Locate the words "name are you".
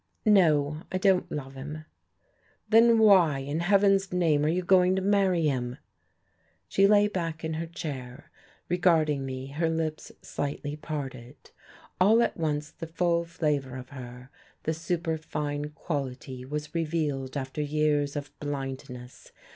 4.11-4.63